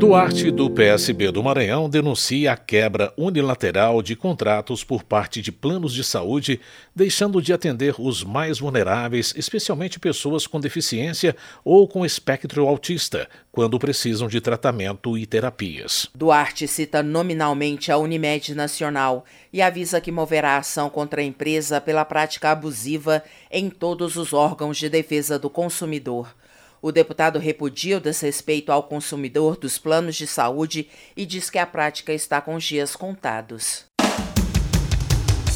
Duarte, 0.00 0.50
do 0.50 0.70
PSB 0.70 1.30
do 1.30 1.42
Maranhão, 1.42 1.86
denuncia 1.86 2.52
a 2.52 2.56
quebra 2.56 3.12
unilateral 3.18 4.00
de 4.00 4.16
contratos 4.16 4.82
por 4.82 5.04
parte 5.04 5.42
de 5.42 5.52
planos 5.52 5.92
de 5.92 6.02
saúde, 6.02 6.58
deixando 6.96 7.42
de 7.42 7.52
atender 7.52 7.94
os 7.98 8.24
mais 8.24 8.58
vulneráveis, 8.60 9.34
especialmente 9.36 10.00
pessoas 10.00 10.46
com 10.46 10.58
deficiência 10.58 11.36
ou 11.62 11.86
com 11.86 12.02
espectro 12.02 12.66
autista, 12.66 13.28
quando 13.52 13.78
precisam 13.78 14.26
de 14.26 14.40
tratamento 14.40 15.18
e 15.18 15.26
terapias. 15.26 16.08
Duarte 16.14 16.66
cita 16.66 17.02
nominalmente 17.02 17.92
a 17.92 17.98
Unimed 17.98 18.54
Nacional 18.54 19.26
e 19.52 19.60
avisa 19.60 20.00
que 20.00 20.10
moverá 20.10 20.56
ação 20.56 20.88
contra 20.88 21.20
a 21.20 21.24
empresa 21.24 21.78
pela 21.78 22.06
prática 22.06 22.50
abusiva 22.50 23.22
em 23.50 23.68
todos 23.68 24.16
os 24.16 24.32
órgãos 24.32 24.78
de 24.78 24.88
defesa 24.88 25.38
do 25.38 25.50
consumidor. 25.50 26.39
O 26.82 26.90
deputado 26.90 27.38
repudia 27.38 27.98
o 27.98 28.00
desrespeito 28.00 28.72
ao 28.72 28.82
consumidor 28.82 29.56
dos 29.56 29.78
planos 29.78 30.16
de 30.16 30.26
saúde 30.26 30.88
e 31.16 31.26
diz 31.26 31.50
que 31.50 31.58
a 31.58 31.66
prática 31.66 32.12
está 32.12 32.40
com 32.40 32.56
dias 32.58 32.96
contados. 32.96 33.84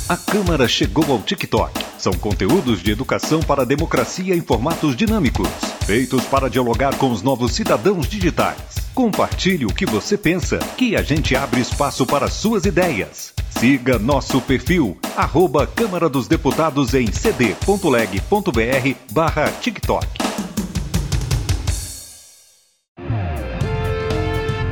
A 0.06 0.18
Câmara 0.18 0.68
chegou 0.68 1.10
ao 1.10 1.22
TikTok. 1.22 1.82
São 1.98 2.12
conteúdos 2.12 2.82
de 2.82 2.90
educação 2.90 3.40
para 3.40 3.62
a 3.62 3.64
democracia 3.64 4.36
em 4.36 4.42
formatos 4.42 4.94
dinâmicos, 4.94 5.48
feitos 5.86 6.24
para 6.24 6.50
dialogar 6.50 6.98
com 6.98 7.10
os 7.10 7.22
novos 7.22 7.52
cidadãos 7.52 8.06
digitais. 8.06 8.58
Compartilhe 8.94 9.64
o 9.64 9.72
que 9.72 9.86
você 9.86 10.18
pensa, 10.18 10.58
que 10.76 10.94
a 10.94 11.02
gente 11.02 11.34
abre 11.34 11.62
espaço 11.62 12.04
para 12.04 12.28
suas 12.28 12.66
ideias. 12.66 13.32
Siga 13.58 13.98
nosso 13.98 14.42
perfil, 14.42 14.98
arroba 15.16 15.66
Câmara 15.66 16.10
dos 16.10 16.28
Deputados 16.28 16.92
em 16.92 17.06
cd.leg.br 17.06 18.98
barra 19.10 19.50
TikTok. 19.62 20.23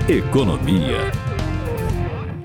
Economia. 0.08 1.12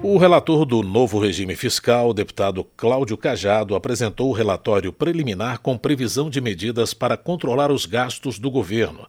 O 0.03 0.19
relator 0.19 0.63
do 0.63 0.83
novo 0.83 1.19
regime 1.19 1.55
fiscal, 1.55 2.13
deputado 2.13 2.63
Cláudio 2.63 3.17
Cajado, 3.17 3.73
apresentou 3.73 4.29
o 4.29 4.31
relatório 4.31 4.93
preliminar 4.93 5.57
com 5.57 5.75
previsão 5.75 6.29
de 6.29 6.39
medidas 6.39 6.93
para 6.93 7.17
controlar 7.17 7.71
os 7.71 7.87
gastos 7.87 8.37
do 8.37 8.51
governo. 8.51 9.07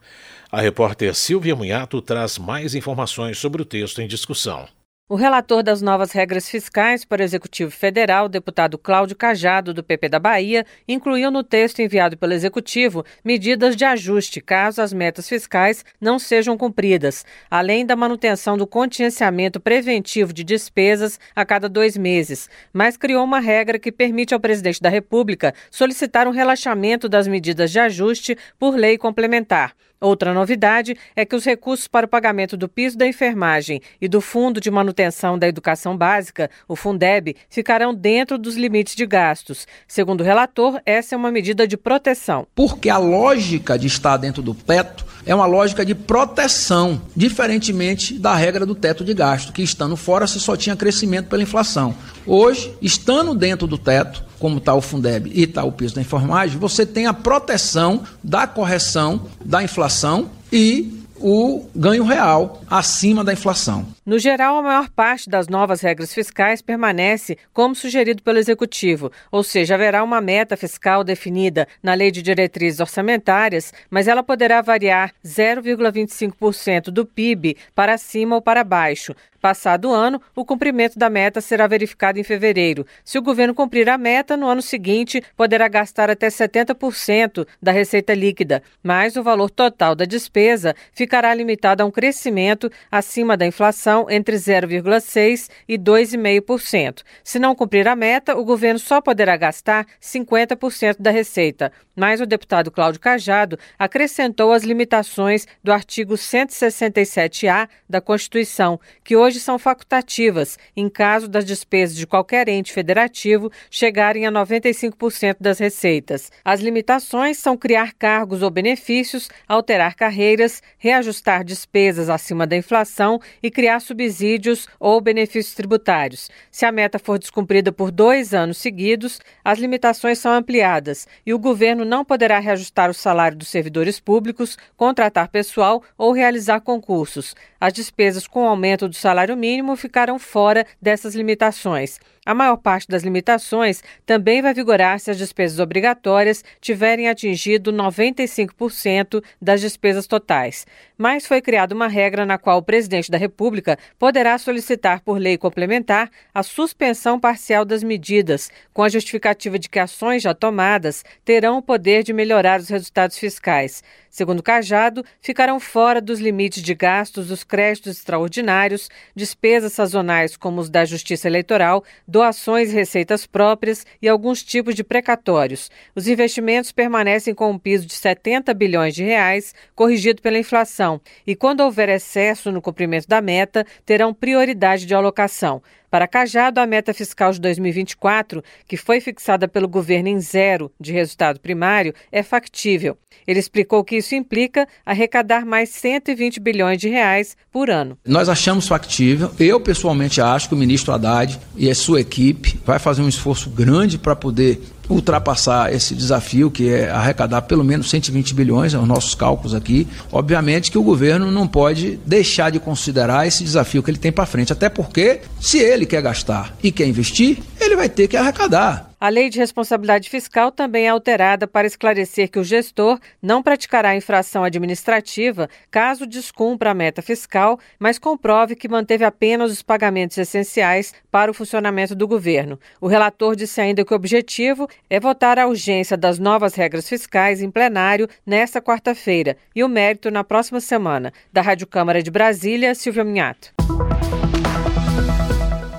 A 0.50 0.62
repórter 0.62 1.14
Silvia 1.14 1.54
Munhato 1.54 2.00
traz 2.00 2.38
mais 2.38 2.74
informações 2.74 3.36
sobre 3.36 3.60
o 3.60 3.66
texto 3.66 4.00
em 4.00 4.08
discussão. 4.08 4.66
O 5.10 5.16
relator 5.16 5.62
das 5.62 5.80
novas 5.80 6.12
regras 6.12 6.50
fiscais 6.50 7.02
para 7.02 7.22
o 7.22 7.24
Executivo 7.24 7.70
Federal, 7.70 8.28
deputado 8.28 8.76
Cláudio 8.76 9.16
Cajado, 9.16 9.72
do 9.72 9.82
PP 9.82 10.10
da 10.10 10.18
Bahia, 10.18 10.66
incluiu 10.86 11.30
no 11.30 11.42
texto 11.42 11.80
enviado 11.80 12.14
pelo 12.14 12.34
Executivo 12.34 13.02
medidas 13.24 13.74
de 13.74 13.86
ajuste 13.86 14.38
caso 14.42 14.82
as 14.82 14.92
metas 14.92 15.26
fiscais 15.26 15.82
não 15.98 16.18
sejam 16.18 16.58
cumpridas, 16.58 17.24
além 17.50 17.86
da 17.86 17.96
manutenção 17.96 18.58
do 18.58 18.66
contingenciamento 18.66 19.58
preventivo 19.58 20.30
de 20.30 20.44
despesas 20.44 21.18
a 21.34 21.42
cada 21.42 21.70
dois 21.70 21.96
meses, 21.96 22.50
mas 22.70 22.98
criou 22.98 23.24
uma 23.24 23.40
regra 23.40 23.78
que 23.78 23.90
permite 23.90 24.34
ao 24.34 24.40
presidente 24.40 24.82
da 24.82 24.90
República 24.90 25.54
solicitar 25.70 26.28
um 26.28 26.32
relaxamento 26.32 27.08
das 27.08 27.26
medidas 27.26 27.70
de 27.70 27.78
ajuste 27.78 28.36
por 28.58 28.76
lei 28.76 28.98
complementar. 28.98 29.74
Outra 30.00 30.32
novidade 30.32 30.96
é 31.16 31.24
que 31.24 31.34
os 31.34 31.44
recursos 31.44 31.88
para 31.88 32.06
o 32.06 32.08
pagamento 32.08 32.56
do 32.56 32.68
piso 32.68 32.96
da 32.96 33.06
enfermagem 33.06 33.80
e 34.00 34.06
do 34.06 34.20
Fundo 34.20 34.60
de 34.60 34.70
Manutenção 34.70 35.36
da 35.36 35.48
Educação 35.48 35.96
Básica, 35.96 36.48
o 36.68 36.76
Fundeb, 36.76 37.34
ficarão 37.50 37.92
dentro 37.92 38.38
dos 38.38 38.56
limites 38.56 38.94
de 38.94 39.04
gastos. 39.04 39.66
Segundo 39.88 40.20
o 40.20 40.24
relator, 40.24 40.80
essa 40.86 41.16
é 41.16 41.18
uma 41.18 41.32
medida 41.32 41.66
de 41.66 41.76
proteção. 41.76 42.46
Porque 42.54 42.88
a 42.88 42.98
lógica 42.98 43.76
de 43.76 43.88
estar 43.88 44.16
dentro 44.18 44.40
do 44.40 44.54
teto 44.54 45.04
é 45.26 45.34
uma 45.34 45.46
lógica 45.46 45.84
de 45.84 45.96
proteção, 45.96 47.02
diferentemente 47.16 48.16
da 48.18 48.36
regra 48.36 48.64
do 48.64 48.76
teto 48.76 49.04
de 49.04 49.12
gasto, 49.12 49.52
que 49.52 49.62
estando 49.62 49.96
fora 49.96 50.28
se 50.28 50.38
só 50.38 50.56
tinha 50.56 50.76
crescimento 50.76 51.28
pela 51.28 51.42
inflação. 51.42 51.94
Hoje, 52.24 52.72
estando 52.80 53.34
dentro 53.34 53.66
do 53.66 53.76
teto, 53.76 54.27
como 54.38 54.58
está 54.58 54.74
o 54.74 54.80
Fundeb 54.80 55.30
e 55.34 55.44
está 55.44 55.64
o 55.64 55.72
piso 55.72 55.94
da 55.94 56.00
enfermagem, 56.00 56.58
você 56.58 56.86
tem 56.86 57.06
a 57.06 57.14
proteção 57.14 58.02
da 58.22 58.46
correção 58.46 59.22
da 59.44 59.62
inflação 59.62 60.30
e 60.52 61.04
o 61.20 61.66
ganho 61.74 62.04
real 62.04 62.62
acima 62.70 63.24
da 63.24 63.32
inflação. 63.32 63.86
No 64.08 64.18
geral, 64.18 64.56
a 64.56 64.62
maior 64.62 64.88
parte 64.88 65.28
das 65.28 65.48
novas 65.48 65.82
regras 65.82 66.14
fiscais 66.14 66.62
permanece 66.62 67.36
como 67.52 67.74
sugerido 67.74 68.22
pelo 68.22 68.38
Executivo, 68.38 69.12
ou 69.30 69.42
seja, 69.42 69.74
haverá 69.74 70.02
uma 70.02 70.18
meta 70.18 70.56
fiscal 70.56 71.04
definida 71.04 71.68
na 71.82 71.92
Lei 71.92 72.10
de 72.10 72.22
Diretrizes 72.22 72.80
Orçamentárias, 72.80 73.70
mas 73.90 74.08
ela 74.08 74.22
poderá 74.22 74.62
variar 74.62 75.12
0,25% 75.22 76.84
do 76.84 77.04
PIB 77.04 77.58
para 77.74 77.98
cima 77.98 78.36
ou 78.36 78.40
para 78.40 78.64
baixo, 78.64 79.14
Passado 79.40 79.90
o 79.90 79.94
ano, 79.94 80.20
o 80.34 80.44
cumprimento 80.44 80.98
da 80.98 81.08
meta 81.08 81.40
será 81.40 81.66
verificado 81.68 82.18
em 82.18 82.24
fevereiro. 82.24 82.84
Se 83.04 83.18
o 83.18 83.22
governo 83.22 83.54
cumprir 83.54 83.88
a 83.88 83.96
meta, 83.96 84.36
no 84.36 84.48
ano 84.48 84.60
seguinte 84.60 85.22
poderá 85.36 85.68
gastar 85.68 86.10
até 86.10 86.26
70% 86.26 87.46
da 87.62 87.70
receita 87.70 88.14
líquida, 88.14 88.62
mas 88.82 89.16
o 89.16 89.22
valor 89.22 89.48
total 89.48 89.94
da 89.94 90.04
despesa 90.04 90.74
ficará 90.92 91.32
limitado 91.32 91.84
a 91.84 91.86
um 91.86 91.90
crescimento 91.90 92.70
acima 92.90 93.36
da 93.36 93.46
inflação 93.46 93.97
entre 94.08 94.36
0,6% 94.36 95.48
e 95.66 95.78
2,5%. 95.78 97.02
Se 97.24 97.38
não 97.38 97.54
cumprir 97.54 97.88
a 97.88 97.96
meta, 97.96 98.36
o 98.36 98.44
governo 98.44 98.78
só 98.78 99.00
poderá 99.00 99.36
gastar 99.36 99.86
50% 100.00 100.96
da 101.00 101.10
receita. 101.10 101.72
Mas 101.96 102.20
o 102.20 102.26
deputado 102.26 102.70
Cláudio 102.70 103.00
Cajado 103.00 103.58
acrescentou 103.76 104.52
as 104.52 104.62
limitações 104.62 105.46
do 105.64 105.72
artigo 105.72 106.14
167-A 106.14 107.68
da 107.88 108.00
Constituição, 108.00 108.78
que 109.02 109.16
hoje 109.16 109.40
são 109.40 109.58
facultativas, 109.58 110.56
em 110.76 110.88
caso 110.88 111.26
das 111.26 111.44
despesas 111.44 111.96
de 111.96 112.06
qualquer 112.06 112.48
ente 112.48 112.72
federativo 112.72 113.50
chegarem 113.68 114.26
a 114.26 114.30
95% 114.30 115.38
das 115.40 115.58
receitas. 115.58 116.30
As 116.44 116.60
limitações 116.60 117.38
são 117.38 117.56
criar 117.56 117.92
cargos 117.94 118.42
ou 118.42 118.50
benefícios, 118.50 119.28
alterar 119.48 119.94
carreiras, 119.96 120.62
reajustar 120.78 121.42
despesas 121.42 122.08
acima 122.08 122.46
da 122.46 122.56
inflação 122.56 123.20
e 123.42 123.50
criar 123.50 123.80
subsídios 123.88 124.68
ou 124.78 125.00
benefícios 125.00 125.54
tributários. 125.54 126.30
Se 126.50 126.64
a 126.64 126.70
meta 126.70 126.98
for 126.98 127.18
descumprida 127.18 127.72
por 127.72 127.90
dois 127.90 128.32
anos 128.32 128.58
seguidos, 128.58 129.20
as 129.44 129.58
limitações 129.58 130.18
são 130.18 130.32
ampliadas 130.32 131.08
e 131.26 131.34
o 131.34 131.38
governo 131.38 131.84
não 131.84 132.04
poderá 132.04 132.38
reajustar 132.38 132.88
o 132.90 132.94
salário 132.94 133.36
dos 133.36 133.48
servidores 133.48 133.98
públicos, 133.98 134.56
contratar 134.76 135.28
pessoal 135.28 135.82
ou 135.96 136.12
realizar 136.12 136.60
concursos. 136.60 137.34
As 137.60 137.72
despesas 137.72 138.28
com 138.28 138.46
aumento 138.46 138.88
do 138.88 138.94
salário 138.94 139.36
mínimo 139.36 139.74
ficaram 139.74 140.18
fora 140.18 140.64
dessas 140.80 141.14
limitações. 141.14 141.98
A 142.28 142.34
maior 142.34 142.58
parte 142.58 142.86
das 142.88 143.02
limitações 143.02 143.82
também 144.04 144.42
vai 144.42 144.52
vigorar 144.52 145.00
se 145.00 145.10
as 145.10 145.16
despesas 145.16 145.58
obrigatórias 145.58 146.44
tiverem 146.60 147.08
atingido 147.08 147.72
95% 147.72 149.24
das 149.40 149.62
despesas 149.62 150.06
totais. 150.06 150.66
Mas 150.98 151.26
foi 151.26 151.40
criada 151.40 151.74
uma 151.74 151.88
regra 151.88 152.26
na 152.26 152.36
qual 152.36 152.58
o 152.58 152.62
presidente 152.62 153.10
da 153.10 153.16
República 153.16 153.77
poderá 153.98 154.36
solicitar 154.38 155.00
por 155.00 155.18
lei 155.18 155.36
complementar 155.36 156.10
a 156.32 156.42
suspensão 156.42 157.18
parcial 157.18 157.64
das 157.64 157.82
medidas, 157.82 158.50
com 158.72 158.82
a 158.82 158.88
justificativa 158.88 159.58
de 159.58 159.68
que 159.68 159.78
ações 159.78 160.22
já 160.22 160.34
tomadas 160.34 161.04
terão 161.24 161.58
o 161.58 161.62
poder 161.62 162.02
de 162.02 162.12
melhorar 162.12 162.60
os 162.60 162.68
resultados 162.68 163.18
fiscais. 163.18 163.82
Segundo 164.10 164.42
Cajado, 164.42 165.04
ficarão 165.20 165.60
fora 165.60 166.00
dos 166.00 166.18
limites 166.20 166.62
de 166.62 166.74
gastos 166.74 167.28
dos 167.28 167.44
créditos 167.44 167.96
extraordinários, 167.96 168.88
despesas 169.14 169.72
sazonais 169.72 170.36
como 170.36 170.60
os 170.60 170.70
da 170.70 170.84
Justiça 170.84 171.28
Eleitoral, 171.28 171.84
doações 172.06 172.70
e 172.70 172.74
receitas 172.74 173.26
próprias 173.26 173.86
e 174.00 174.08
alguns 174.08 174.42
tipos 174.42 174.74
de 174.74 174.82
precatórios. 174.82 175.70
Os 175.94 176.08
investimentos 176.08 176.72
permanecem 176.72 177.34
com 177.34 177.50
um 177.50 177.58
piso 177.58 177.86
de 177.86 177.94
70 177.94 178.52
bilhões 178.54 178.94
de 178.94 179.04
reais, 179.04 179.54
corrigido 179.74 180.22
pela 180.22 180.38
inflação, 180.38 181.00
e 181.26 181.36
quando 181.36 181.60
houver 181.60 181.88
excesso 181.88 182.50
no 182.50 182.62
cumprimento 182.62 183.06
da 183.06 183.20
meta, 183.20 183.66
terão 183.84 184.14
prioridade 184.14 184.86
de 184.86 184.94
alocação. 184.94 185.62
Para 185.90 186.06
Cajado, 186.06 186.60
a 186.60 186.66
meta 186.66 186.92
fiscal 186.92 187.32
de 187.32 187.40
2024, 187.40 188.42
que 188.66 188.76
foi 188.76 189.00
fixada 189.00 189.48
pelo 189.48 189.66
governo 189.66 190.08
em 190.08 190.20
zero 190.20 190.70
de 190.78 190.92
resultado 190.92 191.40
primário, 191.40 191.94
é 192.12 192.22
factível. 192.22 192.98
Ele 193.26 193.38
explicou 193.38 193.82
que 193.82 193.96
isso 193.96 194.14
implica 194.14 194.68
arrecadar 194.84 195.46
mais 195.46 195.70
120 195.70 196.40
bilhões 196.40 196.78
de 196.78 196.88
reais 196.88 197.36
por 197.50 197.70
ano. 197.70 197.98
Nós 198.06 198.28
achamos 198.28 198.68
factível. 198.68 199.30
Eu, 199.38 199.60
pessoalmente, 199.60 200.20
acho 200.20 200.48
que 200.48 200.54
o 200.54 200.58
ministro 200.58 200.92
Haddad 200.92 201.38
e 201.56 201.70
a 201.70 201.74
sua 201.74 202.00
equipe 202.00 202.60
vai 202.64 202.78
fazer 202.78 203.02
um 203.02 203.08
esforço 203.08 203.48
grande 203.48 203.98
para 203.98 204.14
poder 204.14 204.60
ultrapassar 204.88 205.72
esse 205.72 205.94
desafio, 205.94 206.50
que 206.50 206.68
é 206.68 206.90
arrecadar 206.90 207.42
pelo 207.42 207.64
menos 207.64 207.90
120 207.90 208.34
bilhões, 208.34 208.72
são 208.72 208.82
os 208.82 208.88
nossos 208.88 209.14
cálculos 209.14 209.54
aqui. 209.54 209.86
Obviamente 210.10 210.70
que 210.70 210.78
o 210.78 210.82
governo 210.82 211.30
não 211.30 211.46
pode 211.46 211.98
deixar 212.06 212.50
de 212.50 212.58
considerar 212.58 213.26
esse 213.26 213.44
desafio 213.44 213.82
que 213.82 213.90
ele 213.90 213.98
tem 213.98 214.12
para 214.12 214.26
frente, 214.26 214.52
até 214.52 214.68
porque, 214.68 215.20
se 215.40 215.58
ele 215.58 215.86
quer 215.86 216.02
gastar 216.02 216.54
e 216.62 216.72
quer 216.72 216.86
investir, 216.86 217.38
ele 217.60 217.76
vai 217.76 217.88
ter 217.88 218.08
que 218.08 218.16
arrecadar. 218.16 218.87
A 219.00 219.08
lei 219.08 219.30
de 219.30 219.38
responsabilidade 219.38 220.10
fiscal 220.10 220.50
também 220.50 220.86
é 220.86 220.88
alterada 220.88 221.46
para 221.46 221.68
esclarecer 221.68 222.28
que 222.28 222.38
o 222.38 222.42
gestor 222.42 222.98
não 223.22 223.44
praticará 223.44 223.94
infração 223.94 224.42
administrativa 224.42 225.48
caso 225.70 226.04
descumpra 226.04 226.72
a 226.72 226.74
meta 226.74 227.00
fiscal, 227.00 227.60
mas 227.78 227.96
comprove 227.96 228.56
que 228.56 228.68
manteve 228.68 229.04
apenas 229.04 229.52
os 229.52 229.62
pagamentos 229.62 230.18
essenciais 230.18 230.92
para 231.12 231.30
o 231.30 231.34
funcionamento 231.34 231.94
do 231.94 232.08
governo. 232.08 232.58
O 232.80 232.88
relator 232.88 233.36
disse 233.36 233.60
ainda 233.60 233.84
que 233.84 233.92
o 233.92 233.96
objetivo 233.96 234.68
é 234.90 234.98
votar 234.98 235.38
a 235.38 235.46
urgência 235.46 235.96
das 235.96 236.18
novas 236.18 236.56
regras 236.56 236.88
fiscais 236.88 237.40
em 237.40 237.52
plenário 237.52 238.08
nesta 238.26 238.60
quarta-feira 238.60 239.36
e 239.54 239.62
o 239.62 239.68
mérito 239.68 240.10
na 240.10 240.24
próxima 240.24 240.60
semana. 240.60 241.12
Da 241.32 241.40
Rádio 241.40 241.68
Câmara 241.68 242.02
de 242.02 242.10
Brasília, 242.10 242.74
Silvia 242.74 243.04
Minhato. 243.04 243.52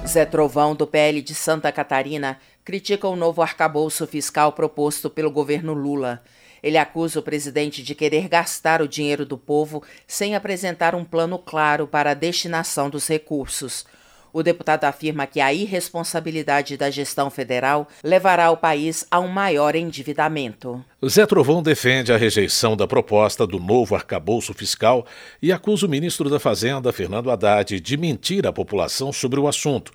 Zé 0.10 0.26
Trovão, 0.26 0.74
do 0.74 0.88
PL 0.88 1.22
de 1.22 1.36
Santa 1.36 1.72
Catarina, 1.72 2.40
critica 2.66 3.08
o 3.08 3.16
novo 3.16 3.44
arcabouço 3.44 4.08
fiscal 4.08 4.54
proposto 4.54 5.08
pelo 5.08 5.30
governo 5.30 5.72
Lula. 5.72 6.24
Ele 6.64 6.80
acusa 6.80 7.20
o 7.20 7.24
presidente 7.24 7.84
de 7.84 7.94
querer 7.94 8.28
gastar 8.28 8.82
o 8.82 8.88
dinheiro 8.88 9.24
do 9.24 9.38
povo 9.38 9.84
sem 10.08 10.36
apresentar 10.36 10.96
um 10.96 11.06
plano 11.06 11.38
claro 11.38 11.86
para 11.86 12.10
a 12.10 12.16
destinação 12.16 12.90
dos 12.90 13.08
recursos. 13.08 13.86
O 14.32 14.44
deputado 14.44 14.86
afirma 14.86 15.26
que 15.26 15.42
a 15.42 15.54
irresponsabilidade 15.54 16.78
da 16.78 16.90
gestão 16.90 17.30
federal 17.30 17.88
levará 18.04 18.52
o 18.52 18.58
país 18.58 19.06
a 19.10 19.20
um 19.20 19.28
maior 19.28 19.76
endividamento. 19.76 20.84
Zé 21.08 21.26
Trovão 21.26 21.64
defende 21.64 22.14
a 22.14 22.18
rejeição 22.18 22.78
da 22.78 22.86
proposta 22.86 23.48
do 23.48 23.60
novo 23.60 23.96
arcabouço 23.96 24.54
fiscal 24.54 25.06
e 25.42 25.52
acusa 25.52 25.86
o 25.86 25.90
ministro 25.90 26.30
da 26.30 26.40
Fazenda, 26.40 26.92
Fernando 26.92 27.32
Haddad, 27.32 27.80
de 27.80 27.98
mentir 27.98 28.46
à 28.46 28.54
população 28.54 29.12
sobre 29.12 29.40
o 29.40 29.48
assunto. 29.48 29.92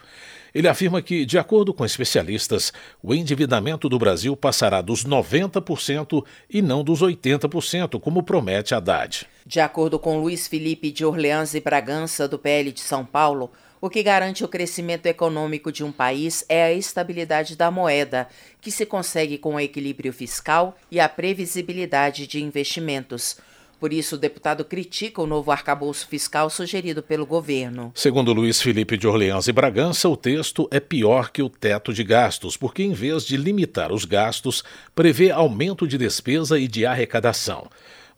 Ele 0.55 0.69
afirma 0.69 1.03
que, 1.03 1.27
de 1.27 1.37
acordo 1.37 1.75
com 1.75 1.85
especialistas, 1.85 2.73
o 3.03 3.13
endividamento 3.13 3.89
do 3.89 3.99
Brasil 3.99 4.37
passará 4.37 4.81
dos 4.81 5.05
90% 5.05 6.25
e 6.49 6.63
não 6.63 6.85
dos 6.85 7.03
80%, 7.03 7.99
como 8.01 8.23
promete 8.23 8.73
Haddad. 8.73 9.27
De 9.45 9.59
acordo 9.59 9.99
com 9.99 10.21
Luiz 10.21 10.47
Felipe 10.47 10.93
de 10.93 11.05
Orleans 11.05 11.55
e 11.55 11.61
Bragança, 11.61 12.29
do 12.29 12.39
PL 12.39 12.71
de 12.71 12.81
São 12.81 13.05
Paulo, 13.05 13.51
o 13.85 13.91
que 13.91 14.03
garante 14.03 14.43
o 14.43 14.49
crescimento 14.49 15.05
econômico 15.05 15.71
de 15.71 15.85
um 15.85 15.93
país 15.93 16.43
é 16.49 16.65
a 16.65 16.73
estabilidade 16.73 17.55
da 17.55 17.71
moeda, 17.71 18.27
que 18.59 18.71
se 18.71 18.87
consegue 18.87 19.37
com 19.37 19.57
o 19.57 19.61
equilíbrio 19.61 20.11
fiscal 20.11 20.75
e 20.91 20.99
a 20.99 21.07
previsibilidade 21.07 22.27
de 22.27 22.43
investimentos. 22.43 23.37
Por 23.79 23.93
isso, 23.93 24.15
o 24.15 24.19
deputado 24.19 24.65
critica 24.65 25.21
o 25.21 25.27
novo 25.27 25.51
arcabouço 25.51 26.09
fiscal 26.09 26.49
sugerido 26.49 27.03
pelo 27.03 27.27
governo. 27.27 27.93
Segundo 27.95 28.33
Luiz 28.33 28.63
Felipe 28.63 28.97
de 28.97 29.07
Orleans 29.07 29.49
e 29.49 29.53
Bragança, 29.53 30.09
o 30.09 30.17
texto 30.17 30.67
é 30.71 30.81
pior 30.81 31.31
que 31.31 31.43
o 31.43 31.51
teto 31.51 31.93
de 31.93 32.03
gastos, 32.03 32.57
porque, 32.57 32.83
em 32.83 32.95
vez 32.95 33.27
de 33.27 33.37
limitar 33.37 33.93
os 33.93 34.07
gastos, 34.07 34.65
prevê 34.95 35.31
aumento 35.31 35.87
de 35.87 35.99
despesa 35.99 36.59
e 36.59 36.67
de 36.67 36.87
arrecadação. 36.87 37.69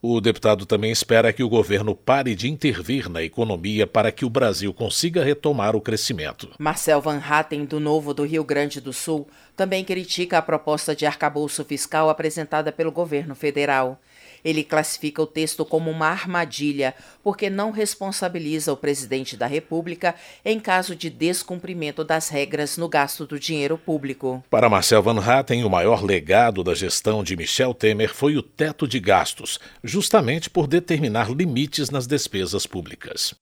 O 0.02 0.20
deputado 0.20 0.66
também 0.66 0.92
espera 0.92 1.32
que 1.32 1.42
o 1.42 1.48
governo 1.48 1.94
pare 1.94 2.34
de 2.34 2.48
intervir 2.48 3.08
na 3.08 3.22
economia 3.22 3.86
para 3.86 4.12
que 4.12 4.24
o 4.24 4.30
Brasil 4.30 4.72
consiga 4.72 5.24
retomar 5.24 5.74
o 5.74 5.80
crescimento. 5.80 6.50
Marcel 6.58 7.00
Van 7.00 7.18
Hatten, 7.18 7.64
do 7.64 7.80
Novo 7.80 8.12
do 8.12 8.24
Rio 8.24 8.44
Grande 8.44 8.80
do 8.80 8.92
Sul, 8.92 9.26
também 9.56 9.84
critica 9.84 10.38
a 10.38 10.42
proposta 10.42 10.94
de 10.94 11.06
arcabouço 11.06 11.64
fiscal 11.64 12.10
apresentada 12.10 12.70
pelo 12.70 12.92
governo 12.92 13.34
federal. 13.34 13.98
Ele 14.46 14.62
classifica 14.62 15.20
o 15.20 15.26
texto 15.26 15.64
como 15.64 15.90
uma 15.90 16.06
armadilha, 16.06 16.94
porque 17.20 17.50
não 17.50 17.72
responsabiliza 17.72 18.72
o 18.72 18.76
presidente 18.76 19.36
da 19.36 19.48
República 19.48 20.14
em 20.44 20.60
caso 20.60 20.94
de 20.94 21.10
descumprimento 21.10 22.04
das 22.04 22.28
regras 22.28 22.76
no 22.76 22.88
gasto 22.88 23.26
do 23.26 23.40
dinheiro 23.40 23.76
público. 23.76 24.44
Para 24.48 24.68
Marcel 24.68 25.02
Van 25.02 25.18
Hatten, 25.18 25.64
o 25.64 25.68
maior 25.68 26.00
legado 26.00 26.62
da 26.62 26.76
gestão 26.76 27.24
de 27.24 27.36
Michel 27.36 27.74
Temer 27.74 28.14
foi 28.14 28.36
o 28.36 28.42
teto 28.42 28.86
de 28.86 29.00
gastos, 29.00 29.58
justamente 29.82 30.48
por 30.48 30.68
determinar 30.68 31.28
limites 31.28 31.90
nas 31.90 32.06
despesas 32.06 32.68
públicas. 32.68 33.34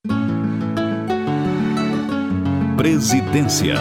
Presidência. 2.79 3.75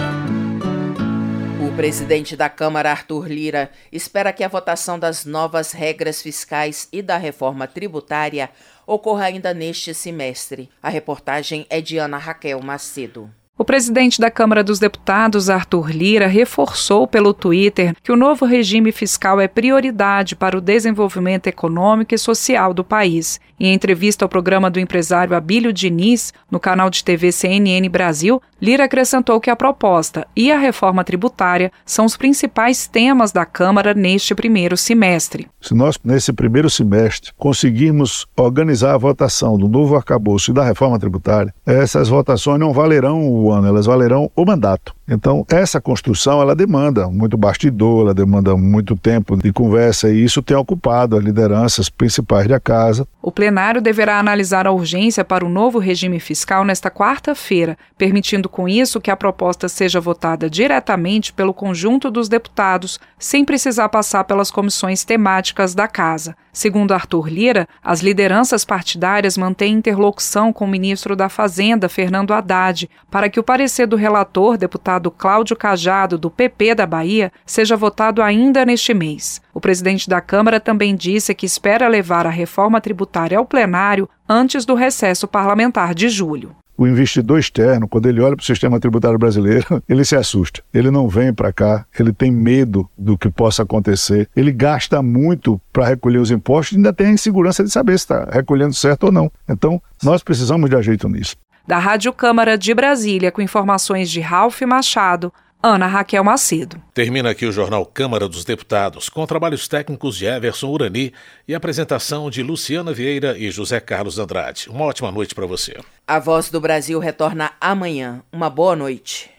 O 1.73 1.75
presidente 1.75 2.37
da 2.37 2.49
Câmara, 2.49 2.91
Arthur 2.91 3.27
Lira, 3.27 3.71
espera 3.91 4.31
que 4.31 4.43
a 4.43 4.47
votação 4.47 4.99
das 4.99 5.25
novas 5.25 5.71
regras 5.71 6.21
fiscais 6.21 6.87
e 6.93 7.01
da 7.01 7.17
reforma 7.17 7.65
tributária 7.65 8.51
ocorra 8.85 9.25
ainda 9.25 9.55
neste 9.55 9.91
semestre. 9.91 10.69
A 10.83 10.89
reportagem 10.89 11.65
é 11.71 11.81
de 11.81 11.97
Ana 11.97 12.19
Raquel 12.19 12.61
Macedo. 12.61 13.27
O 13.55 13.63
presidente 13.63 14.19
da 14.19 14.31
Câmara 14.31 14.63
dos 14.63 14.79
Deputados, 14.79 15.47
Arthur 15.47 15.91
Lira, 15.91 16.25
reforçou 16.25 17.07
pelo 17.07 17.35
Twitter 17.35 17.95
que 18.01 18.11
o 18.11 18.15
novo 18.15 18.45
regime 18.45 18.91
fiscal 18.91 19.39
é 19.39 19.47
prioridade 19.47 20.35
para 20.35 20.57
o 20.57 20.61
desenvolvimento 20.61 21.45
econômico 21.45 22.15
e 22.15 22.17
social 22.17 22.73
do 22.73 22.83
país. 22.83 23.39
Em 23.59 23.71
entrevista 23.71 24.25
ao 24.25 24.29
programa 24.29 24.71
do 24.71 24.79
empresário 24.79 25.37
Abílio 25.37 25.71
Diniz, 25.71 26.33
no 26.49 26.59
canal 26.59 26.89
de 26.89 27.03
TV 27.03 27.31
CNN 27.31 27.87
Brasil, 27.87 28.41
Lira 28.59 28.85
acrescentou 28.85 29.39
que 29.39 29.49
a 29.49 29.55
proposta 29.55 30.25
e 30.35 30.51
a 30.51 30.57
reforma 30.57 31.03
tributária 31.03 31.71
são 31.85 32.05
os 32.05 32.17
principais 32.17 32.87
temas 32.87 33.31
da 33.31 33.45
Câmara 33.45 33.93
neste 33.93 34.33
primeiro 34.33 34.75
semestre. 34.75 35.47
Se 35.61 35.73
nós, 35.73 35.99
nesse 36.03 36.33
primeiro 36.33 36.69
semestre, 36.69 37.31
conseguirmos 37.37 38.25
organizar 38.35 38.95
a 38.95 38.97
votação 38.97 39.57
do 39.57 39.67
novo 39.67 39.95
arcabouço 39.95 40.51
e 40.51 40.53
da 40.53 40.63
reforma 40.63 40.97
tributária, 40.97 41.53
essas 41.65 42.09
votações 42.09 42.59
não 42.59 42.73
valerão 42.73 43.21
o 43.21 43.42
ano, 43.51 43.67
elas 43.67 43.85
valerão 43.85 44.31
o 44.35 44.45
mandato. 44.45 44.95
Então, 45.07 45.45
essa 45.49 45.81
construção, 45.81 46.41
ela 46.41 46.55
demanda 46.55 47.09
muito 47.09 47.37
bastidor, 47.37 48.03
ela 48.03 48.13
demanda 48.13 48.55
muito 48.55 48.95
tempo 48.95 49.35
de 49.35 49.51
conversa 49.51 50.09
e 50.09 50.23
isso 50.23 50.41
tem 50.41 50.55
ocupado 50.55 51.17
as 51.17 51.23
lideranças 51.23 51.89
principais 51.89 52.47
da 52.47 52.59
casa. 52.59 53.05
O 53.21 53.31
plenário 53.31 53.81
deverá 53.81 54.17
analisar 54.17 54.65
a 54.65 54.71
urgência 54.71 55.23
para 55.25 55.45
o 55.45 55.49
novo 55.49 55.77
regime 55.77 56.19
fiscal 56.19 56.63
nesta 56.63 56.89
quarta-feira, 56.89 57.77
permitindo 57.97 58.47
com 58.47 58.67
isso 58.67 59.01
que 59.01 59.11
a 59.11 59.17
proposta 59.17 59.67
seja 59.67 59.99
votada 59.99 60.49
diretamente 60.49 61.33
pelo 61.33 61.53
conjunto 61.53 62.09
dos 62.09 62.29
deputados, 62.29 62.99
sem 63.19 63.43
precisar 63.43 63.89
passar 63.89 64.23
pelas 64.23 64.49
comissões 64.49 65.03
temáticas 65.03 65.75
da 65.75 65.87
casa. 65.87 66.35
Segundo 66.53 66.93
Arthur 66.93 67.29
Lira, 67.29 67.67
as 67.83 68.01
lideranças 68.01 68.63
partidárias 68.63 69.35
mantêm 69.35 69.73
interlocução 69.73 70.53
com 70.53 70.65
o 70.65 70.67
ministro 70.67 71.15
da 71.15 71.27
Fazenda, 71.27 71.89
Fernando 71.89 72.31
Haddad, 72.31 72.87
para 73.09 73.27
que 73.27 73.39
o 73.39 73.43
parecer 73.43 73.87
do 73.87 73.95
relator, 73.95 74.55
deputado 74.93 75.11
Cláudio 75.11 75.55
Cajado, 75.55 76.17
do 76.17 76.29
PP 76.29 76.75
da 76.75 76.85
Bahia, 76.85 77.31
seja 77.45 77.75
votado 77.75 78.21
ainda 78.21 78.65
neste 78.65 78.93
mês. 78.93 79.41
O 79.53 79.61
presidente 79.61 80.09
da 80.09 80.21
Câmara 80.21 80.59
também 80.59 80.95
disse 80.95 81.33
que 81.33 81.45
espera 81.45 81.87
levar 81.87 82.27
a 82.27 82.29
reforma 82.29 82.79
tributária 82.79 83.37
ao 83.37 83.45
plenário 83.45 84.07
antes 84.27 84.65
do 84.65 84.75
recesso 84.75 85.27
parlamentar 85.27 85.93
de 85.93 86.09
julho. 86.09 86.55
O 86.75 86.87
investidor 86.87 87.39
externo, 87.39 87.87
quando 87.87 88.07
ele 88.07 88.19
olha 88.19 88.35
para 88.35 88.41
o 88.41 88.45
sistema 88.45 88.79
tributário 88.79 89.17
brasileiro, 89.17 89.81
ele 89.87 90.03
se 90.03 90.15
assusta. 90.15 90.61
Ele 90.73 90.89
não 90.89 91.07
vem 91.07 91.31
para 91.31 91.53
cá, 91.53 91.85
ele 91.99 92.11
tem 92.11 92.31
medo 92.31 92.89
do 92.97 93.15
que 93.15 93.29
possa 93.29 93.61
acontecer. 93.61 94.27
Ele 94.35 94.51
gasta 94.51 95.01
muito 95.01 95.61
para 95.71 95.85
recolher 95.85 96.17
os 96.17 96.31
impostos 96.31 96.73
e 96.73 96.77
ainda 96.77 96.91
tem 96.91 97.07
a 97.07 97.11
insegurança 97.11 97.63
de 97.63 97.69
saber 97.69 97.97
se 97.97 98.05
está 98.05 98.27
recolhendo 98.31 98.73
certo 98.73 99.05
ou 99.05 99.11
não. 99.11 99.31
Então, 99.47 99.81
nós 100.03 100.23
precisamos 100.23 100.69
de 100.69 100.75
ajeito 100.75 101.07
nisso. 101.07 101.35
Da 101.65 101.79
Rádio 101.79 102.11
Câmara 102.11 102.57
de 102.57 102.73
Brasília, 102.73 103.31
com 103.31 103.41
informações 103.41 104.09
de 104.11 104.19
Ralph 104.19 104.61
Machado, 104.63 105.31
Ana 105.61 105.87
Raquel 105.87 106.21
Macedo. 106.25 106.75
Termina 106.93 107.29
aqui 107.29 107.45
o 107.45 107.51
jornal 107.51 107.85
Câmara 107.85 108.27
dos 108.27 108.43
Deputados, 108.43 109.07
com 109.07 109.25
trabalhos 109.25 109.65
técnicos 109.65 110.17
de 110.17 110.25
Everson 110.25 110.67
Urani 110.67 111.13
e 111.47 111.55
apresentação 111.55 112.29
de 112.29 112.43
Luciana 112.43 112.91
Vieira 112.91 113.37
e 113.37 113.49
José 113.49 113.79
Carlos 113.79 114.19
Andrade. 114.19 114.67
Uma 114.69 114.83
ótima 114.83 115.09
noite 115.09 115.33
para 115.33 115.45
você. 115.45 115.77
A 116.05 116.19
Voz 116.19 116.49
do 116.49 116.59
Brasil 116.59 116.99
retorna 116.99 117.53
amanhã. 117.61 118.21
Uma 118.29 118.49
boa 118.49 118.75
noite. 118.75 119.31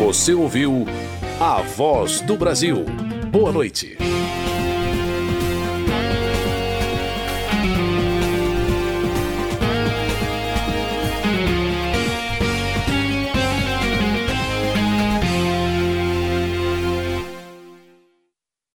Você 0.00 0.34
ouviu 0.34 0.84
A 1.38 1.62
Voz 1.62 2.20
do 2.20 2.36
Brasil. 2.36 2.84
Boa 3.30 3.52
noite. 3.52 3.96